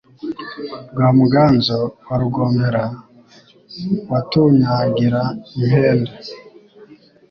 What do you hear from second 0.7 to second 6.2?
Rwa Muganza wa Rugombera Watunyagira impenda